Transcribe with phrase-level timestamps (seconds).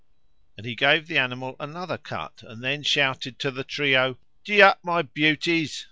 [0.57, 4.83] And he gave the animal another cut, and then shouted to the trio, "Gee up,
[4.83, 5.79] my beauties!"